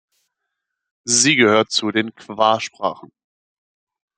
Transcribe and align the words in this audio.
Sie 1.07 1.35
gehört 1.35 1.69
zu 1.69 1.91
den 1.91 2.15
Kwa-Sprachen. 2.15 3.11